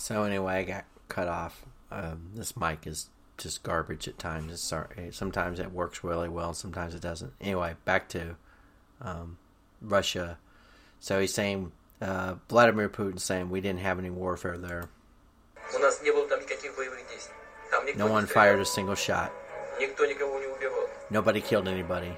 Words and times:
So 0.00 0.22
anyway, 0.22 0.54
I 0.54 0.62
got 0.62 0.84
cut 1.08 1.28
off. 1.28 1.66
Um, 1.90 2.30
this 2.34 2.56
mic 2.56 2.86
is 2.86 3.10
just 3.36 3.62
garbage 3.62 4.08
at 4.08 4.18
times. 4.18 4.50
It's 4.50 4.62
sorry. 4.62 5.10
Sometimes 5.12 5.60
it 5.60 5.72
works 5.72 6.02
really 6.02 6.30
well, 6.30 6.54
sometimes 6.54 6.94
it 6.94 7.02
doesn't. 7.02 7.34
Anyway, 7.38 7.74
back 7.84 8.08
to 8.08 8.36
um, 9.02 9.36
Russia. 9.82 10.38
So 11.00 11.20
he's 11.20 11.34
saying 11.34 11.72
uh, 12.00 12.36
Vladimir 12.48 12.88
Putin 12.88 13.20
saying 13.20 13.50
we 13.50 13.60
didn't 13.60 13.80
have 13.80 13.98
any 13.98 14.08
warfare 14.08 14.56
there. 14.56 14.88
No 17.94 18.06
one 18.06 18.24
fired 18.24 18.58
a 18.58 18.64
single 18.64 18.94
shot. 18.94 19.30
Nobody 21.10 21.42
killed 21.42 21.68
anybody. 21.68 22.16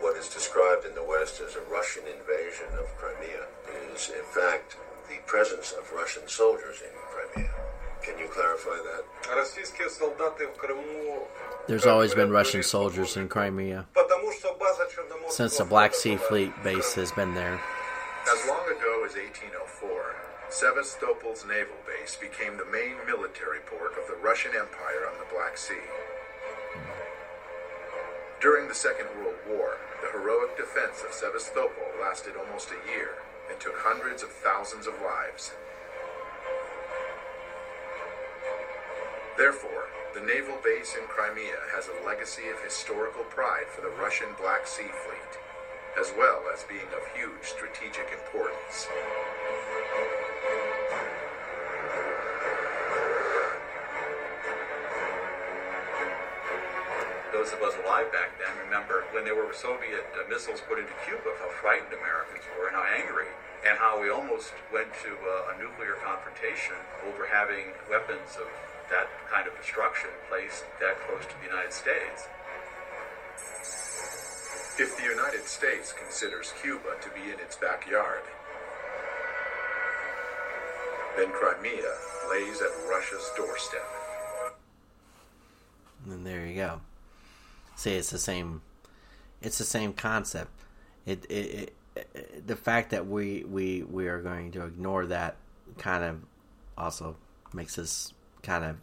What 0.00 0.16
is 0.16 0.28
described 0.28 0.86
in 0.86 0.94
the 0.94 1.02
West 1.02 1.40
as 1.40 1.56
a 1.56 1.62
Russian 1.72 2.04
invasion 2.04 2.68
of 2.78 2.86
Crimea 2.96 3.46
is, 3.92 4.10
in 4.10 4.24
fact, 4.32 4.76
the 5.08 5.18
presence 5.26 5.72
of 5.72 5.90
Russian 5.92 6.26
soldiers 6.26 6.80
in 6.82 6.90
Crimea. 7.10 7.50
Can 8.02 8.18
you 8.18 8.28
clarify 8.28 8.76
that? 8.84 9.04
There's 11.66 11.86
always 11.86 12.14
been 12.14 12.30
Russian 12.30 12.62
soldiers 12.62 13.16
in 13.16 13.28
Crimea 13.28 13.86
since 15.30 15.58
the 15.58 15.64
Black 15.64 15.94
Sea 15.94 16.16
Fleet 16.16 16.52
base 16.62 16.94
has 16.94 17.10
been 17.12 17.34
there. 17.34 17.60
As 18.30 18.46
long 18.46 18.64
ago 18.66 19.04
as 19.04 19.16
1804, 19.16 20.14
Sevastopol's 20.48 21.44
naval 21.44 21.76
base 21.86 22.16
became 22.16 22.56
the 22.56 22.66
main 22.66 22.96
military 23.06 23.60
port 23.66 23.92
of 23.98 24.06
the 24.06 24.16
Russian 24.22 24.52
Empire 24.52 25.08
on 25.10 25.18
the 25.18 25.26
Black 25.34 25.58
Sea. 25.58 25.82
During 28.40 28.68
the 28.68 28.74
Second 28.74 29.08
World 29.16 29.40
War, 29.48 29.78
the 30.02 30.12
heroic 30.12 30.56
defense 30.56 31.02
of 31.02 31.12
Sevastopol 31.12 31.98
lasted 32.00 32.34
almost 32.36 32.68
a 32.70 32.90
year 32.90 33.16
and 33.54 33.62
took 33.62 33.78
hundreds 33.78 34.24
of 34.24 34.30
thousands 34.42 34.88
of 34.88 34.94
lives. 34.98 35.52
Therefore, 39.38 39.86
the 40.12 40.26
naval 40.26 40.58
base 40.64 40.96
in 40.98 41.06
Crimea 41.06 41.70
has 41.74 41.86
a 41.86 42.06
legacy 42.06 42.50
of 42.50 42.62
historical 42.62 43.22
pride 43.30 43.70
for 43.70 43.80
the 43.80 43.94
Russian 44.02 44.28
Black 44.40 44.66
Sea 44.66 44.90
Fleet, 45.06 45.38
as 45.98 46.12
well 46.18 46.42
as 46.52 46.64
being 46.64 46.90
of 46.90 47.06
huge 47.14 47.46
strategic 47.46 48.10
importance. 48.10 48.88
Those 57.34 57.50
of 57.50 57.66
us 57.66 57.74
alive 57.82 58.14
back 58.14 58.38
then 58.38 58.54
remember 58.62 59.10
when 59.10 59.26
there 59.26 59.34
were 59.34 59.50
Soviet 59.50 60.06
uh, 60.14 60.22
missiles 60.30 60.62
put 60.70 60.78
into 60.78 60.94
Cuba, 61.02 61.34
how 61.42 61.50
frightened 61.58 61.90
Americans 61.90 62.46
were 62.54 62.70
and 62.70 62.78
how 62.78 62.86
angry, 62.86 63.26
and 63.66 63.74
how 63.76 63.98
we 64.00 64.06
almost 64.06 64.54
went 64.70 64.86
to 65.02 65.10
uh, 65.10 65.50
a 65.50 65.58
nuclear 65.58 65.98
confrontation 65.98 66.78
over 67.10 67.26
having 67.26 67.74
weapons 67.90 68.38
of 68.38 68.46
that 68.86 69.10
kind 69.26 69.50
of 69.50 69.52
destruction 69.58 70.14
placed 70.30 70.62
that 70.78 70.94
close 71.10 71.26
to 71.26 71.34
the 71.42 71.50
United 71.50 71.74
States. 71.74 72.30
If 74.78 74.94
the 74.94 75.02
United 75.02 75.50
States 75.50 75.90
considers 75.90 76.54
Cuba 76.62 77.02
to 77.02 77.10
be 77.18 77.34
in 77.34 77.42
its 77.42 77.58
backyard, 77.58 78.22
then 81.18 81.34
Crimea 81.34 81.98
lays 82.30 82.62
at 82.62 82.70
Russia's 82.86 83.26
doorstep. 83.36 83.90
And 86.06 86.24
there 86.24 86.46
you 86.46 86.54
go. 86.54 86.80
See, 87.76 87.94
it's 87.94 88.10
the 88.10 88.18
same. 88.18 88.62
It's 89.42 89.58
the 89.58 89.64
same 89.64 89.92
concept. 89.92 90.50
It, 91.06 91.24
it, 91.28 91.74
it, 91.96 92.06
it 92.14 92.46
the 92.46 92.56
fact 92.56 92.90
that 92.90 93.06
we 93.06 93.44
we 93.44 93.82
we 93.82 94.08
are 94.08 94.20
going 94.20 94.52
to 94.52 94.64
ignore 94.64 95.06
that 95.06 95.36
kind 95.78 96.04
of 96.04 96.20
also 96.76 97.16
makes 97.52 97.78
us 97.78 98.12
kind 98.42 98.64
of 98.64 98.76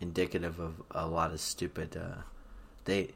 indicative 0.00 0.58
of 0.58 0.82
a 0.90 1.06
lot 1.06 1.32
of 1.32 1.40
stupid. 1.40 1.96
Uh, 1.96 2.22
they 2.84 3.10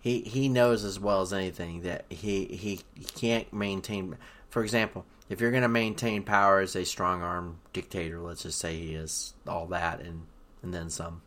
he 0.00 0.20
he 0.20 0.48
knows 0.48 0.84
as 0.84 1.00
well 1.00 1.22
as 1.22 1.32
anything 1.32 1.82
that 1.82 2.04
he 2.10 2.44
he, 2.46 2.80
he 2.94 3.04
can't 3.04 3.52
maintain. 3.52 4.16
For 4.50 4.62
example, 4.62 5.04
if 5.28 5.40
you're 5.40 5.50
going 5.50 5.62
to 5.62 5.68
maintain 5.68 6.22
power 6.22 6.60
as 6.60 6.76
a 6.76 6.84
strong 6.84 7.22
arm 7.22 7.58
dictator, 7.72 8.20
let's 8.20 8.42
just 8.42 8.58
say 8.58 8.76
he 8.76 8.94
is 8.94 9.34
all 9.48 9.66
that 9.66 10.00
and 10.00 10.26
and 10.62 10.74
then 10.74 10.90
some 10.90 11.22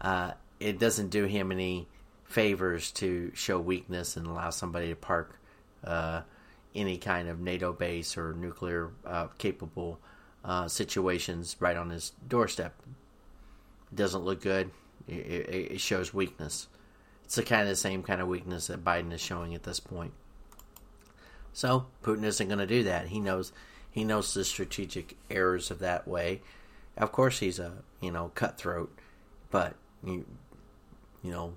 uh, 0.00 0.32
it 0.60 0.78
doesn't 0.78 1.08
do 1.08 1.24
him 1.24 1.52
any 1.52 1.86
favors 2.24 2.90
to 2.92 3.32
show 3.34 3.58
weakness 3.58 4.16
and 4.16 4.26
allow 4.26 4.50
somebody 4.50 4.88
to 4.88 4.96
park 4.96 5.38
uh, 5.84 6.22
any 6.74 6.98
kind 6.98 7.28
of 7.28 7.40
NATO 7.40 7.72
base 7.72 8.16
or 8.16 8.34
nuclear 8.34 8.90
uh, 9.06 9.28
capable 9.38 9.98
uh, 10.44 10.68
situations 10.68 11.56
right 11.60 11.76
on 11.76 11.90
his 11.90 12.12
doorstep. 12.28 12.74
It 13.90 13.96
doesn't 13.96 14.24
look 14.24 14.42
good. 14.42 14.70
It, 15.06 15.14
it, 15.14 15.72
it 15.72 15.80
shows 15.80 16.12
weakness. 16.12 16.68
It's 17.24 17.36
the 17.36 17.42
kind 17.42 17.62
of 17.62 17.68
the 17.68 17.76
same 17.76 18.02
kind 18.02 18.20
of 18.20 18.28
weakness 18.28 18.66
that 18.66 18.84
Biden 18.84 19.12
is 19.12 19.20
showing 19.20 19.54
at 19.54 19.62
this 19.62 19.80
point. 19.80 20.12
So 21.52 21.86
Putin 22.02 22.24
isn't 22.24 22.46
going 22.46 22.58
to 22.58 22.66
do 22.66 22.84
that. 22.84 23.08
He 23.08 23.20
knows 23.20 23.52
he 23.90 24.04
knows 24.04 24.32
the 24.32 24.44
strategic 24.44 25.16
errors 25.30 25.70
of 25.70 25.80
that 25.80 26.06
way. 26.06 26.42
Of 26.96 27.10
course, 27.10 27.38
he's 27.38 27.58
a 27.58 27.72
you 28.00 28.10
know 28.10 28.30
cutthroat, 28.34 28.96
but 29.50 29.74
you 30.04 30.24
you 31.22 31.30
know 31.30 31.54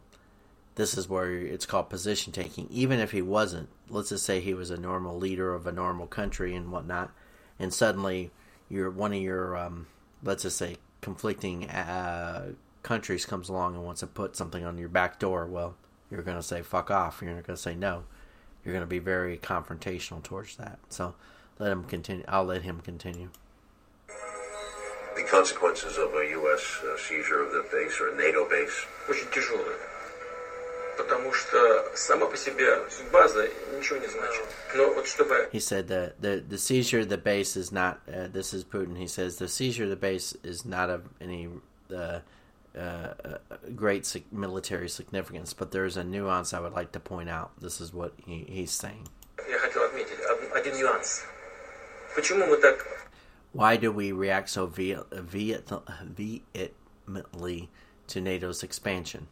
this 0.75 0.97
is 0.97 1.09
where 1.09 1.31
it's 1.31 1.65
called 1.65 1.89
position 1.89 2.31
taking. 2.31 2.67
Even 2.69 2.99
if 2.99 3.11
he 3.11 3.21
wasn't, 3.21 3.69
let's 3.89 4.09
just 4.09 4.25
say 4.25 4.39
he 4.39 4.53
was 4.53 4.71
a 4.71 4.77
normal 4.77 5.17
leader 5.17 5.53
of 5.53 5.67
a 5.67 5.71
normal 5.71 6.07
country 6.07 6.55
and 6.55 6.71
whatnot, 6.71 7.11
and 7.59 7.73
suddenly 7.73 8.31
you're 8.69 8.89
one 8.89 9.13
of 9.13 9.21
your 9.21 9.57
um, 9.57 9.87
let's 10.23 10.43
just 10.43 10.57
say 10.57 10.77
conflicting 11.01 11.69
uh, 11.69 12.51
countries 12.83 13.25
comes 13.25 13.49
along 13.49 13.75
and 13.75 13.83
wants 13.83 14.01
to 14.01 14.07
put 14.07 14.35
something 14.35 14.63
on 14.63 14.77
your 14.77 14.89
back 14.89 15.19
door. 15.19 15.45
Well, 15.45 15.75
you're 16.09 16.21
going 16.21 16.37
to 16.37 16.43
say 16.43 16.61
fuck 16.61 16.89
off. 16.91 17.21
You're 17.21 17.33
not 17.33 17.45
going 17.45 17.57
to 17.57 17.61
say 17.61 17.75
no. 17.75 18.03
You're 18.63 18.73
going 18.73 18.83
to 18.83 18.87
be 18.87 18.99
very 18.99 19.37
confrontational 19.37 20.21
towards 20.21 20.55
that. 20.57 20.79
So 20.89 21.15
let 21.59 21.71
him 21.71 21.83
continue. 21.83 22.23
I'll 22.27 22.45
let 22.45 22.61
him 22.61 22.79
continue 22.79 23.29
The 25.16 25.22
consequences 25.24 25.96
of 25.98 26.14
a 26.14 26.26
U.S. 26.40 26.62
Uh, 26.84 26.96
seizure 26.98 27.40
of 27.42 27.50
the 27.52 27.64
base 27.72 27.98
or 28.00 28.08
a 28.10 28.16
NATO 28.16 28.44
base 28.48 28.86
Очень 29.08 29.28
тяжелые. 29.30 29.76
Потому 30.96 31.32
что 31.32 31.90
сама 31.94 32.26
по 32.26 32.36
себе 32.36 32.78
база 33.12 33.48
ничего 33.76 33.98
не 33.98 34.06
значит. 34.08 34.44
Но 34.74 34.92
вот 34.94 35.06
чтобы 35.06 35.48
He 35.52 35.60
said 35.60 35.86
the 35.88 36.14
the, 36.20 36.40
the 36.48 36.58
seizure 36.58 37.00
of 37.00 37.08
the 37.08 37.18
base 37.18 37.56
is 37.56 37.70
not. 37.70 37.98
Uh, 38.08 38.28
this 38.28 38.52
is 38.54 38.64
Putin. 38.64 38.96
He 38.96 39.06
says 39.06 39.36
the 39.36 39.48
seizure 39.48 39.84
of 39.84 39.90
the 39.90 39.96
base 39.96 40.34
is 40.42 40.64
not 40.64 40.88
of 40.90 41.02
any 41.20 41.48
uh, 41.90 42.20
uh, 42.76 42.78
uh, 42.78 43.38
great 43.74 44.04
sig- 44.06 44.30
military 44.32 44.88
significance, 44.88 45.52
but 45.54 45.70
there 45.70 45.84
is 45.84 45.96
a 45.96 46.04
nuance 46.04 46.52
I 46.54 46.60
would 46.60 46.72
like 46.74 46.92
to 46.92 47.00
point 47.00 47.28
out. 47.28 47.50
This 47.60 47.80
is 47.80 47.92
what 47.92 48.12
he, 48.26 48.44
he's 48.48 48.70
saying. 48.72 49.06
я 49.48 49.58
хотел 49.58 49.82
отметить 49.84 50.18
од- 50.30 50.52
один 50.56 50.76
нюанс. 50.78 51.24
Почему 52.14 52.46
мы 52.46 52.56
так 52.56 52.86
why 53.53 53.75
do 53.77 53.91
we 53.91 54.11
react 54.11 54.49
so 54.49 54.65
vehemently 54.65 55.19
to 58.07 58.21
NATO's 58.21 58.63
expansion? 58.63 59.27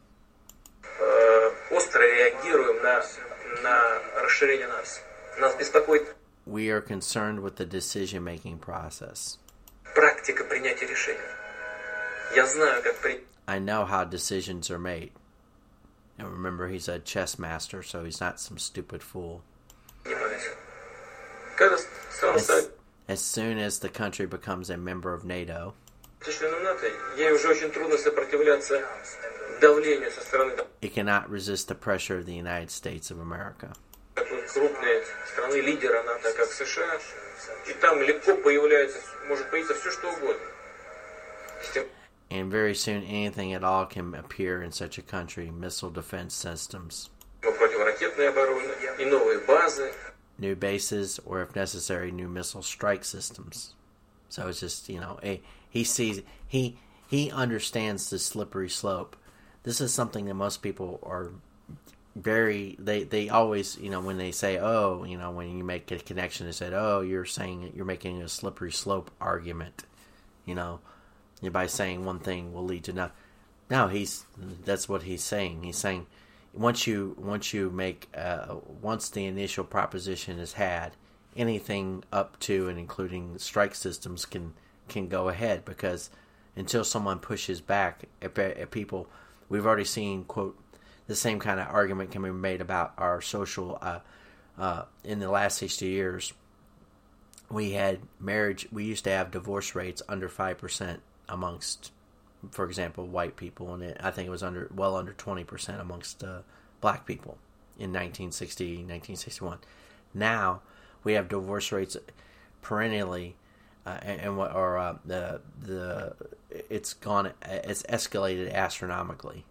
We 6.46 6.70
are 6.70 6.80
concerned 6.80 7.40
with 7.40 7.56
the 7.56 7.64
decision 7.64 8.24
making 8.24 8.58
process. 8.58 9.38
I 13.48 13.58
know 13.58 13.84
how 13.84 14.04
decisions 14.04 14.70
are 14.70 14.78
made. 14.78 15.12
And 16.18 16.28
remember, 16.28 16.68
he's 16.68 16.88
a 16.88 16.98
chess 16.98 17.38
master, 17.38 17.82
so 17.82 18.04
he's 18.04 18.20
not 18.20 18.38
some 18.38 18.58
stupid 18.58 19.02
fool. 19.02 19.42
It's, 22.36 22.70
Когда 23.09 23.17
страна 23.17 23.17
As, 23.17 23.19
станет 23.19 23.19
as 23.19 23.21
soon 23.21 23.57
as 23.59 23.79
the 23.79 23.89
country 23.89 24.25
becomes 24.25 24.69
a 24.69 24.77
member 24.77 25.13
of 25.13 25.23
NATO, 25.23 25.73
членом 26.21 26.63
НАТО, 26.63 26.87
ей 27.17 27.31
уже 27.31 27.49
очень 27.49 27.71
трудно 27.71 27.97
сопротивляться 27.97 28.83
давлению 29.61 30.11
со 30.11 30.21
стороны 30.21 30.55
it 30.81 30.93
cannot 30.93 31.29
resist 31.29 31.67
the 31.67 31.75
pressure 31.75 32.17
of 32.17 32.25
the 32.25 32.33
United 32.33 32.69
States 32.71 33.11
of 33.11 33.19
America. 33.19 33.73
такой 34.15 34.41
крупной 34.47 35.03
страны 35.27 35.61
лидера 35.61 36.03
НАТО, 36.03 36.33
как 36.33 36.51
США. 36.51 36.99
И 37.67 37.73
там 37.73 38.01
легко 38.01 38.35
появляется, 38.35 38.97
может 39.27 39.49
появиться 39.51 39.75
все 39.75 39.91
что 39.91 40.09
угодно. 40.09 40.45
С 41.63 41.69
тем- 41.73 41.85
And 42.31 42.49
very 42.51 42.73
soon, 42.73 43.03
anything 43.03 43.53
at 43.53 43.63
all 43.63 43.85
can 43.85 44.15
appear 44.15 44.61
in 44.63 44.71
such 44.71 44.97
a 44.97 45.01
country 45.03 45.51
missile 45.51 45.91
defense 45.91 46.33
systems, 46.33 47.09
противоракетной 47.41 48.29
обороны 48.29 48.71
и 48.99 49.05
новые 49.05 49.39
базы. 49.39 49.91
new 50.40 50.56
bases, 50.56 51.20
or 51.24 51.42
if 51.42 51.54
necessary, 51.54 52.10
new 52.10 52.28
missile 52.28 52.62
strike 52.62 53.04
systems. 53.04 53.74
So 54.28 54.48
it's 54.48 54.60
just, 54.60 54.88
you 54.88 55.00
know, 55.00 55.18
a, 55.22 55.40
he 55.68 55.84
sees, 55.84 56.22
he, 56.46 56.78
he 57.08 57.30
understands 57.30 58.10
the 58.10 58.18
slippery 58.18 58.70
slope. 58.70 59.16
This 59.62 59.80
is 59.80 59.92
something 59.92 60.24
that 60.26 60.34
most 60.34 60.62
people 60.62 61.00
are 61.02 61.30
very 62.16 62.76
they 62.78 63.04
they 63.04 63.28
always 63.28 63.78
you 63.78 63.88
know 63.88 64.00
when 64.00 64.18
they 64.18 64.32
say 64.32 64.58
oh 64.58 65.04
you 65.04 65.16
know 65.16 65.30
when 65.30 65.56
you 65.56 65.62
make 65.62 65.90
a 65.92 65.98
connection 65.98 66.44
they 66.44 66.52
said 66.52 66.72
oh 66.72 67.00
you're 67.00 67.24
saying 67.24 67.72
you're 67.74 67.84
making 67.84 68.20
a 68.20 68.28
slippery 68.28 68.72
slope 68.72 69.12
argument 69.20 69.84
you 70.44 70.54
know 70.54 70.80
by 71.52 71.66
saying 71.66 72.04
one 72.04 72.18
thing 72.18 72.52
will 72.52 72.64
lead 72.64 72.82
to 72.82 72.92
nothing 72.92 73.14
no 73.70 73.86
he's 73.86 74.24
that's 74.64 74.88
what 74.88 75.04
he's 75.04 75.22
saying 75.22 75.62
he's 75.62 75.78
saying 75.78 76.04
once 76.52 76.86
you 76.86 77.16
once 77.18 77.52
you 77.52 77.70
make 77.70 78.08
uh, 78.16 78.56
once 78.82 79.08
the 79.10 79.24
initial 79.24 79.64
proposition 79.64 80.38
is 80.38 80.54
had 80.54 80.92
anything 81.36 82.02
up 82.12 82.38
to 82.40 82.68
and 82.68 82.78
including 82.78 83.38
strike 83.38 83.74
systems 83.74 84.24
can 84.24 84.52
can 84.88 85.08
go 85.08 85.28
ahead 85.28 85.64
because 85.64 86.10
until 86.56 86.82
someone 86.82 87.18
pushes 87.18 87.60
back 87.60 88.04
if 88.20 88.70
people 88.70 89.08
we've 89.48 89.66
already 89.66 89.84
seen 89.84 90.24
quote 90.24 90.58
the 91.10 91.16
same 91.16 91.40
kind 91.40 91.58
of 91.58 91.66
argument 91.66 92.12
can 92.12 92.22
be 92.22 92.30
made 92.30 92.60
about 92.60 92.92
our 92.96 93.20
social. 93.20 93.76
Uh, 93.82 93.98
uh, 94.56 94.84
in 95.02 95.18
the 95.18 95.28
last 95.28 95.58
60 95.58 95.84
years, 95.86 96.32
we 97.50 97.72
had 97.72 97.98
marriage, 98.20 98.68
we 98.70 98.84
used 98.84 99.02
to 99.04 99.10
have 99.10 99.32
divorce 99.32 99.74
rates 99.74 100.02
under 100.08 100.28
5% 100.28 100.98
amongst, 101.28 101.90
for 102.50 102.64
example, 102.64 103.06
white 103.06 103.36
people, 103.36 103.74
and 103.74 103.82
it, 103.82 103.96
I 104.00 104.10
think 104.10 104.26
it 104.26 104.30
was 104.30 104.42
under 104.42 104.70
well 104.74 104.96
under 104.96 105.12
20% 105.12 105.80
amongst 105.80 106.24
uh, 106.24 106.40
black 106.80 107.06
people 107.06 107.38
in 107.78 107.90
1960, 107.90 108.64
1961. 108.64 109.58
Now 110.14 110.62
we 111.04 111.14
have 111.14 111.28
divorce 111.28 111.72
rates 111.72 111.96
perennially, 112.62 113.36
uh, 113.86 113.98
and, 114.02 114.20
and 114.20 114.36
what 114.36 114.54
or 114.54 114.78
uh, 114.78 114.96
the 115.04 115.40
the 115.60 116.14
it's 116.68 116.94
gone 116.94 117.32
it's 117.44 117.82
escalated 117.84 118.52
astronomically. 118.52 119.44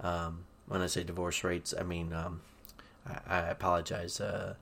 Um, 0.00 0.44
when 0.66 0.82
I 0.82 0.86
say 0.86 1.04
divorce 1.04 1.42
rates, 1.44 1.74
I 1.78 1.82
mean 1.82 2.12
um, 2.12 2.42
I, 3.06 3.18
I, 3.26 3.38
apologize. 3.48 4.20
Uh, 4.20 4.54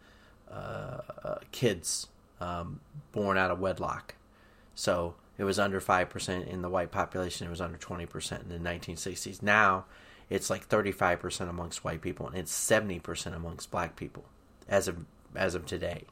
uh, 0.55 1.01
uh, 1.25 1.39
kids 1.51 2.07
um, 2.41 2.81
born 3.13 3.37
out 3.37 3.51
of 3.51 3.59
wedlock. 3.59 4.15
So 4.75 5.15
it 5.37 5.45
was 5.45 5.59
under 5.59 5.81
five 5.81 6.11
percent 6.11 6.49
in 6.49 6.63
the 6.63 6.69
white 6.69 6.91
population. 6.91 7.47
It 7.47 7.51
was 7.51 7.61
under 7.61 7.79
twenty 7.79 8.07
percent 8.07 8.45
in 8.45 8.49
the 8.49 8.71
1960s. 8.71 9.43
Now 9.43 9.85
it's 10.31 10.51
like 10.51 10.65
thirty 10.65 10.93
five 10.93 11.21
percent 11.21 11.51
amongst 11.51 11.85
white 11.85 12.01
people, 12.01 12.27
and 12.27 12.37
it's 12.37 12.53
seventy 12.53 13.01
percent 13.01 13.35
amongst 13.35 13.71
black 13.71 13.97
people 13.97 14.25
as 14.69 14.89
of 14.89 15.05
as 15.35 15.55
of 15.55 15.67
today. 15.67 16.05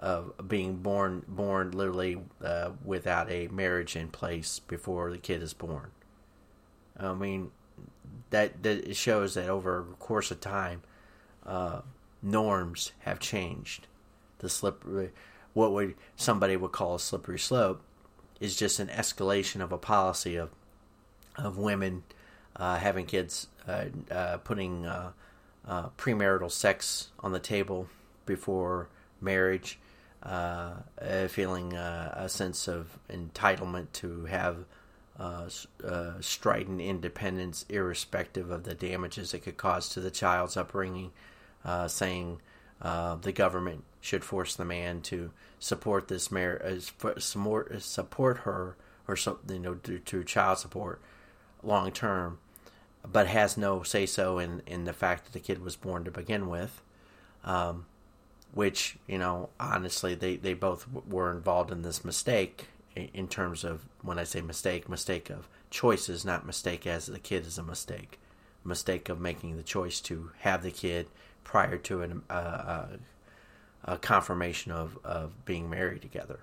Of 0.00 0.32
being 0.46 0.76
born 0.76 1.24
born 1.26 1.72
literally 1.72 2.20
uh, 2.44 2.70
without 2.84 3.30
a 3.32 3.48
marriage 3.48 3.96
in 3.96 4.08
place 4.08 4.60
before 4.60 5.10
the 5.10 5.18
kid 5.18 5.42
is 5.42 5.54
born. 5.54 5.90
I 6.96 7.14
mean, 7.14 7.50
that 8.30 8.62
that 8.62 8.94
shows 8.94 9.34
that 9.34 9.48
over 9.48 9.80
a 9.80 9.82
course 9.94 10.30
of 10.30 10.40
time, 10.40 10.82
uh, 11.44 11.80
norms 12.22 12.92
have 13.00 13.18
changed. 13.18 13.86
The 14.38 14.48
slippery, 14.48 15.10
what 15.52 15.72
would 15.72 15.94
somebody 16.14 16.56
would 16.56 16.70
call 16.70 16.94
a 16.94 17.00
slippery 17.00 17.40
slope, 17.40 17.82
is 18.40 18.56
just 18.56 18.78
an 18.78 18.88
escalation 18.88 19.60
of 19.60 19.72
a 19.72 19.78
policy 19.78 20.36
of 20.36 20.50
of 21.36 21.56
women 21.56 22.02
uh, 22.56 22.76
having 22.76 23.06
kids, 23.06 23.46
uh, 23.68 23.84
uh 24.10 24.38
putting 24.38 24.84
uh, 24.86 25.12
premarital 25.96 26.50
sex 26.50 27.10
on 27.20 27.32
the 27.32 27.38
table 27.38 27.88
before 28.26 28.88
marriage, 29.20 29.78
feeling 31.28 31.74
a 31.74 32.28
sense 32.28 32.66
of 32.66 32.98
entitlement 33.08 33.86
to 33.92 34.24
have 34.24 34.64
uh, 35.18 35.48
uh, 35.84 36.12
strident 36.20 36.80
independence, 36.80 37.64
irrespective 37.68 38.52
of 38.52 38.62
the 38.62 38.74
damages 38.74 39.34
it 39.34 39.40
could 39.40 39.56
cause 39.56 39.88
to 39.88 40.00
the 40.00 40.12
child's 40.12 40.56
upbringing, 40.56 41.10
uh, 41.64 41.88
saying 41.88 42.40
uh, 42.80 43.16
the 43.16 43.32
government 43.32 43.84
should 44.00 44.24
force 44.24 44.54
the 44.54 44.64
man 44.64 45.00
to 45.02 45.30
support 45.58 46.08
this 46.08 46.30
marriage, 46.30 46.92
uh, 47.02 47.18
support, 47.18 47.82
support 47.82 48.38
her, 48.38 48.76
or 49.06 49.16
so, 49.16 49.38
you 49.48 49.58
know, 49.58 49.78
through 49.82 50.24
child 50.24 50.58
support 50.58 51.00
long 51.62 51.90
term, 51.90 52.38
but 53.10 53.26
has 53.26 53.56
no 53.56 53.82
say 53.82 54.06
so 54.06 54.38
in 54.38 54.62
in 54.66 54.84
the 54.84 54.92
fact 54.92 55.24
that 55.24 55.32
the 55.32 55.40
kid 55.40 55.62
was 55.62 55.76
born 55.76 56.04
to 56.04 56.10
begin 56.10 56.48
with. 56.48 56.82
Um, 57.44 57.86
which 58.52 58.96
you 59.06 59.18
know, 59.18 59.50
honestly, 59.60 60.14
they 60.14 60.36
they 60.36 60.54
both 60.54 60.86
were 61.08 61.30
involved 61.30 61.70
in 61.70 61.82
this 61.82 62.04
mistake 62.04 62.66
in 62.96 63.28
terms 63.28 63.64
of 63.64 63.86
when 64.02 64.18
I 64.18 64.24
say 64.24 64.40
mistake, 64.40 64.88
mistake 64.88 65.30
of 65.30 65.48
choices, 65.70 66.24
not 66.24 66.46
mistake 66.46 66.86
as 66.86 67.06
the 67.06 67.18
kid 67.18 67.46
is 67.46 67.58
a 67.58 67.62
mistake, 67.62 68.18
mistake 68.64 69.08
of 69.08 69.20
making 69.20 69.56
the 69.56 69.62
choice 69.62 70.00
to 70.02 70.30
have 70.40 70.62
the 70.62 70.70
kid 70.70 71.08
prior 71.48 71.78
to 71.78 72.02
an, 72.02 72.22
uh, 72.28 72.32
uh, 72.32 72.86
a 73.84 73.96
confirmation 73.96 74.70
of, 74.70 74.98
of 75.02 75.46
being 75.46 75.70
married 75.70 76.02
together. 76.02 76.40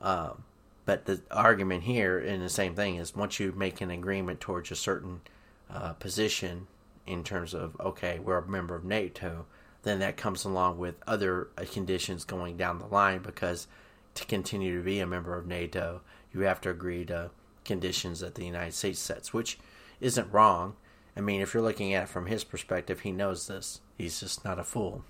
Um, 0.00 0.44
but 0.86 1.04
the 1.04 1.20
argument 1.30 1.82
here, 1.82 2.18
in 2.18 2.40
the 2.40 2.48
same 2.48 2.74
thing, 2.74 2.96
is 2.96 3.14
once 3.14 3.38
you 3.38 3.52
make 3.52 3.82
an 3.82 3.90
agreement 3.90 4.40
towards 4.40 4.70
a 4.70 4.76
certain 4.76 5.20
uh, 5.70 5.92
position 5.92 6.68
in 7.06 7.22
terms 7.22 7.52
of 7.52 7.78
okay, 7.80 8.18
we're 8.18 8.38
a 8.38 8.48
member 8.48 8.74
of 8.74 8.82
NATO, 8.82 9.44
then 9.82 9.98
that 9.98 10.16
comes 10.16 10.46
along 10.46 10.78
with 10.78 10.94
other 11.06 11.48
uh, 11.58 11.64
conditions 11.70 12.24
going 12.24 12.56
down 12.56 12.78
the 12.78 12.86
line 12.86 13.20
because 13.20 13.66
to 14.14 14.24
continue 14.24 14.78
to 14.78 14.82
be 14.82 15.00
a 15.00 15.06
member 15.06 15.36
of 15.36 15.46
NATO, 15.46 16.00
you 16.32 16.40
have 16.40 16.62
to 16.62 16.70
agree 16.70 17.04
to 17.04 17.30
conditions 17.66 18.20
that 18.20 18.36
the 18.36 18.46
United 18.46 18.72
States 18.72 19.00
sets, 19.00 19.34
which 19.34 19.58
isn't 20.00 20.32
wrong. 20.32 20.76
I 21.15 21.21
mean, 21.21 21.41
if 21.41 21.53
you're 21.53 21.63
looking 21.63 21.93
at 21.93 22.03
it 22.03 22.09
from 22.09 22.27
his 22.27 22.43
perspective, 22.43 23.01
he 23.01 23.11
knows 23.11 23.47
this. 23.47 23.81
He's 23.97 24.19
just 24.19 24.45
not 24.45 24.59
a 24.59 24.63
fool. 24.63 25.03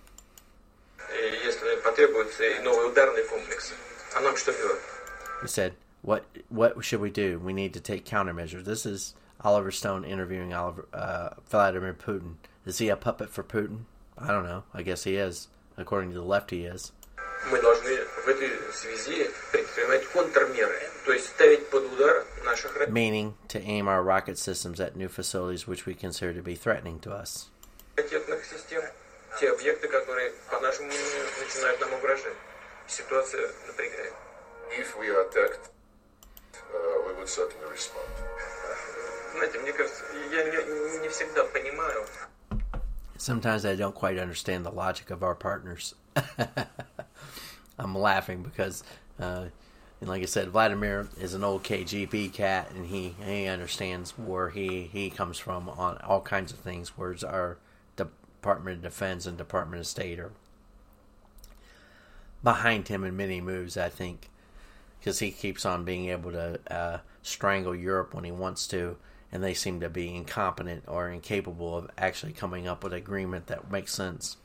He 5.42 5.48
said, 5.48 5.74
"What 6.02 6.26
what 6.50 6.84
should 6.84 7.02
we 7.02 7.10
do? 7.10 7.40
We 7.40 7.54
need 7.54 7.74
to 7.74 7.80
take 7.80 8.06
countermeasures." 8.06 8.64
This 8.64 8.86
is 8.86 9.16
Oliver 9.42 9.72
Stone 9.72 10.06
interviewing 10.06 10.54
Oliver 10.54 10.88
uh, 10.94 11.30
Vladimir 11.50 11.94
Putin. 11.94 12.36
Is 12.66 12.78
he 12.78 12.90
a 12.90 12.96
puppet 12.96 13.30
for 13.30 13.44
Putin? 13.44 13.86
I 14.18 14.28
don't 14.28 14.46
know. 14.46 14.64
I 14.74 14.82
guess 14.84 15.04
he 15.04 15.16
is. 15.16 15.50
According 15.78 16.10
to 16.12 16.16
the 16.16 16.24
left, 16.24 16.52
he 16.52 16.66
is 16.66 16.92
мы 17.52 17.62
должны 17.62 17.96
в 18.26 18.28
этой 18.28 18.52
связи 18.74 19.30
предпринимать 19.52 20.06
контрмеры, 20.08 20.80
то 21.06 21.14
есть 21.14 21.28
ставить 21.28 21.70
под 21.70 21.86
удар 21.94 22.26
наших 22.26 22.31
meaning 22.89 23.35
to 23.49 23.61
aim 23.61 23.89
our 23.89 24.03
rocket 24.03 24.39
systems 24.39 24.81
at 24.81 24.97
new 24.97 25.09
facilities 25.09 25.67
which 25.67 25.87
we 25.87 25.95
consider 25.95 26.33
to 26.35 26.43
be 26.43 26.55
threatening 26.55 26.99
to 27.01 27.13
us. 27.13 27.49
If 34.71 34.99
we 34.99 35.09
are 35.09 35.23
attacked, 35.29 35.71
uh, 36.57 37.07
we 37.07 37.15
would 37.19 37.29
certainly 37.29 37.71
respond. 37.71 38.09
Sometimes 43.17 43.65
I 43.65 43.77
don't 43.77 43.95
quite 43.95 44.19
understand 44.19 44.67
the 44.67 44.71
logic 44.71 45.11
of 45.11 45.23
our 45.23 45.35
partners. 45.35 45.95
I'm 47.79 47.97
laughing 47.97 48.43
because 48.43 48.83
uh, 49.19 49.47
like 50.09 50.23
I 50.23 50.27
said, 50.27 50.49
Vladimir 50.49 51.09
is 51.21 51.35
an 51.35 51.45
old 51.45 51.63
KGB 51.63 52.33
cat, 52.33 52.71
and 52.75 52.87
he 52.87 53.15
he 53.25 53.47
understands 53.47 54.19
where 54.19 54.51
he 54.51 54.91
he 54.93 55.11
comes 55.11 55.39
from 55.39 55.69
on 55.69 55.99
all 55.99 56.21
kinds 56.21 56.53
of 56.53 56.59
things. 56.59 56.97
Whereas 56.97 57.23
our 57.23 57.59
Department 57.97 58.79
of 58.79 58.83
Defense 58.83 59.27
and 59.27 59.39
Department 59.39 59.81
of 59.81 59.87
State 59.87 60.19
are 60.19 60.33
behind 62.43 62.89
him 62.89 63.05
in 63.05 63.17
many 63.17 63.41
moves. 63.41 63.77
I 63.77 63.89
think 63.89 64.29
because 64.99 65.21
he 65.21 65.31
keeps 65.31 65.65
on 65.65 65.85
being 65.85 66.09
able 66.09 66.33
to 66.33 66.59
uh, 66.71 66.99
strangle 67.23 67.75
Europe 67.75 68.15
when 68.15 68.25
he 68.25 68.33
wants 68.33 68.67
to, 68.69 68.97
and 69.31 69.43
they 69.43 69.55
seem 69.55 69.81
to 69.81 69.89
be 69.89 70.15
incompetent 70.15 70.85
or 70.87 71.09
incapable 71.09 71.77
of 71.77 71.91
actually 71.99 72.33
coming 72.33 72.67
up 72.67 72.83
with 72.83 72.93
an 72.93 72.99
agreement 72.99 73.47
that 73.47 73.71
makes 73.71 73.95
sense. 73.95 74.37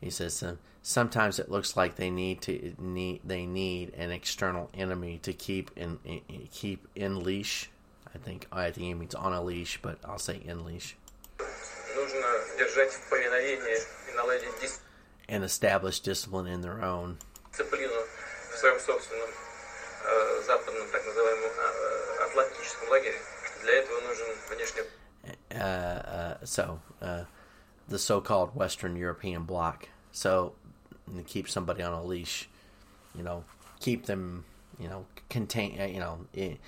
He 0.00 0.10
says 0.10 0.44
sometimes 0.82 1.38
it 1.38 1.50
looks 1.50 1.76
like 1.76 1.96
they 1.96 2.10
need 2.10 2.40
to 2.42 2.74
need 2.78 3.20
they 3.24 3.46
need 3.46 3.94
an 3.94 4.10
external 4.10 4.70
enemy 4.74 5.18
to 5.22 5.32
keep 5.32 5.70
in, 5.76 5.98
in 6.04 6.20
keep 6.52 6.86
in 6.94 7.22
leash. 7.22 7.70
I 8.14 8.18
think 8.18 8.46
I 8.52 8.70
think 8.70 8.86
he 8.86 8.94
means 8.94 9.14
on 9.14 9.32
a 9.32 9.42
leash, 9.42 9.80
but 9.82 9.98
I'll 10.04 10.18
say 10.18 10.40
in 10.44 10.64
leash. 10.64 10.96
And 15.28 15.44
establish 15.44 16.00
discipline 16.00 16.46
in 16.46 16.62
their 16.62 16.82
own. 16.82 17.18
Uh, 25.54 25.62
uh, 25.62 26.36
so, 26.44 26.80
uh, 27.02 27.24
the 27.88 27.98
so-called 27.98 28.54
Western 28.54 28.96
European 28.96 29.44
bloc. 29.44 29.88
So 30.12 30.52
to 31.16 31.22
keep 31.22 31.48
somebody 31.48 31.82
on 31.82 31.92
a 31.92 32.02
leash, 32.02 32.48
you 33.16 33.22
know, 33.22 33.44
keep 33.80 34.06
them, 34.06 34.44
you 34.78 34.88
know, 34.88 35.06
contain, 35.28 35.80
uh, 35.80 35.84
you 35.84 36.00
know, 36.00 36.26
he 36.32 36.58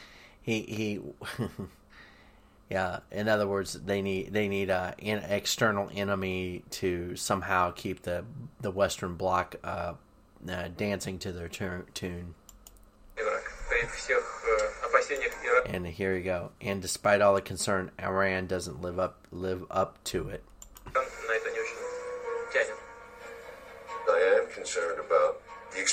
he. 0.43 1.01
yeah, 2.71 3.01
in 3.11 3.29
other 3.29 3.47
words, 3.47 3.75
they 3.75 4.03
need 4.03 4.33
they 4.33 4.49
need 4.49 4.71
a 4.71 4.95
an 5.01 5.19
external 5.31 5.91
enemy 5.95 6.63
to 6.71 7.17
somehow 7.17 7.71
keep 7.73 8.03
the 8.03 8.25
the 8.61 8.71
Western 8.71 9.15
bloc 9.15 9.57
uh, 9.63 9.95
uh, 10.49 10.69
dancing 10.77 11.19
to 11.19 11.33
their 11.33 11.49
tu- 11.49 11.87
tune. 11.95 12.35
And 15.67 15.87
here 15.87 16.17
you 16.17 16.25
go. 16.25 16.51
And 16.61 16.81
despite 16.81 17.21
all 17.21 17.35
the 17.35 17.43
concern, 17.43 17.91
Iran 18.01 18.47
doesn't 18.47 18.81
live 18.81 18.99
up 18.99 19.27
live 19.31 19.65
up 19.71 20.03
to 20.05 20.29
it. 20.29 20.45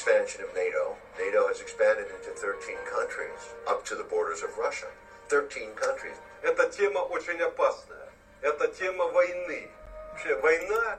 expansion 0.07 0.43
of 0.43 0.55
NATO. 0.55 0.97
NATO 1.19 1.49
has 1.49 1.61
expanded 1.61 2.07
into 2.07 2.31
13 2.31 2.77
countries, 2.91 3.55
up 3.69 3.85
to 3.87 3.95
the 3.95 4.05
borders 4.05 4.43
of 4.43 4.57
Russia. 4.59 4.87
13 5.29 5.71
countries. 5.75 6.17
Эта 6.43 6.69
тема 6.71 6.99
очень 6.99 7.41
опасная. 7.41 8.09
Это 8.43 8.69
тема 8.69 9.07
войны. 9.13 9.69
Вообще, 10.13 10.41
война 10.41 10.99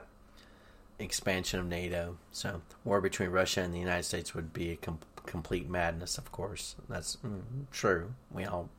Expansion 0.98 1.60
of 1.60 1.66
NATO. 1.66 2.16
So 2.30 2.62
war 2.84 3.00
between 3.00 3.30
Russia 3.30 3.62
and 3.62 3.74
the 3.74 3.78
United 3.78 4.04
States 4.04 4.34
would 4.34 4.52
be 4.52 4.70
a 4.70 4.76
com- 4.76 5.00
complete 5.26 5.68
madness. 5.68 6.18
Of 6.18 6.30
course, 6.30 6.76
that's 6.88 7.16
mm, 7.16 7.42
true. 7.72 8.14
We 8.30 8.44
all. 8.44 8.70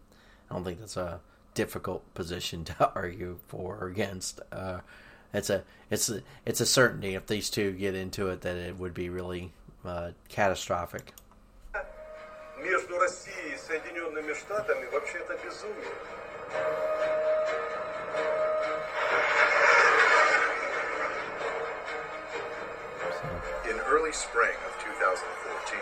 I 0.50 0.54
don't 0.54 0.64
think 0.64 0.80
that's 0.80 0.96
a 0.98 1.20
difficult 1.56 2.02
position 2.14 2.64
to 2.66 2.92
argue 2.96 3.40
for 3.48 3.78
or 3.82 3.88
against. 3.88 4.40
Uh, 4.52 4.80
it's 5.34 5.50
a 5.50 5.64
it's 5.92 6.10
a, 6.10 6.22
it's 6.46 6.62
a 6.62 6.66
certainty 6.66 7.16
if 7.16 7.28
these 7.28 7.50
two 7.50 7.74
get 7.74 7.96
into 7.96 8.30
it 8.30 8.42
that 8.42 8.56
it 8.56 8.78
would 8.78 8.94
be 8.94 9.10
really 9.10 9.52
uh, 9.84 10.12
catastrophic. 10.30 11.14
между 12.66 12.98
Россией 12.98 13.54
и 13.54 13.58
Соединенными 13.58 14.34
Штатами 14.34 14.86
вообще 14.92 15.20
это 15.20 15.38
безумие. 15.44 15.92
In 23.66 23.80
early 23.88 24.12
spring 24.12 24.58
of 24.66 24.74
2014, 24.84 25.80